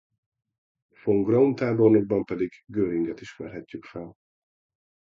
[1.01, 4.15] Von Graum tábornokban pedig Göringet ismerhetjük fel.